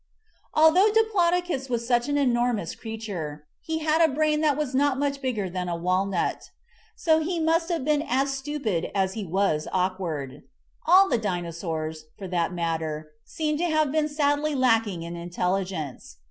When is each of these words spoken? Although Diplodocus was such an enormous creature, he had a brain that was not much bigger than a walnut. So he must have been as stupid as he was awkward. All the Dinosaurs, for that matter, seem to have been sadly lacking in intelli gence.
Although 0.55 0.91
Diplodocus 0.91 1.69
was 1.69 1.85
such 1.87 2.09
an 2.09 2.17
enormous 2.17 2.73
creature, 2.73 3.45
he 3.59 3.83
had 3.85 4.01
a 4.01 4.11
brain 4.11 4.41
that 4.41 4.57
was 4.57 4.73
not 4.73 4.97
much 4.97 5.21
bigger 5.21 5.47
than 5.47 5.69
a 5.69 5.75
walnut. 5.75 6.49
So 6.95 7.19
he 7.19 7.39
must 7.39 7.69
have 7.69 7.85
been 7.85 8.01
as 8.07 8.33
stupid 8.33 8.89
as 8.95 9.13
he 9.13 9.23
was 9.27 9.67
awkward. 9.71 10.41
All 10.87 11.07
the 11.07 11.19
Dinosaurs, 11.19 12.05
for 12.17 12.27
that 12.29 12.51
matter, 12.51 13.11
seem 13.25 13.59
to 13.59 13.65
have 13.65 13.91
been 13.91 14.07
sadly 14.09 14.55
lacking 14.55 15.03
in 15.03 15.13
intelli 15.13 15.67
gence. 15.71 16.15